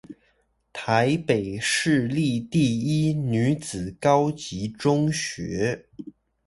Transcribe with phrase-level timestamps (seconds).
[0.73, 5.85] 臺北市立第一女子高級中學